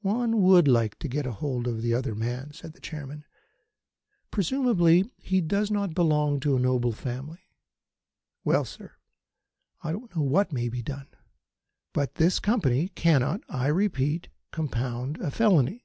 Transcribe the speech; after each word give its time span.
"One 0.00 0.40
would 0.40 0.66
like 0.66 0.98
to 1.00 1.08
get 1.08 1.26
hold 1.26 1.66
of 1.68 1.82
the 1.82 1.92
other 1.92 2.14
man," 2.14 2.54
said 2.54 2.72
the 2.72 2.80
Chairman. 2.80 3.26
"Presumably 4.30 5.10
he 5.18 5.42
does 5.42 5.70
not 5.70 5.94
belong 5.94 6.40
to 6.40 6.56
a 6.56 6.58
noble 6.58 6.92
family. 6.92 7.50
Well, 8.44 8.64
sir, 8.64 8.92
I 9.84 9.92
don't 9.92 10.16
know 10.16 10.22
what 10.22 10.54
may 10.54 10.70
be 10.70 10.80
done; 10.80 11.08
but 11.92 12.14
this 12.14 12.38
Company 12.40 12.88
cannot, 12.94 13.42
I 13.50 13.66
repeat, 13.66 14.28
compound 14.52 15.20
a 15.20 15.30
felony." 15.30 15.84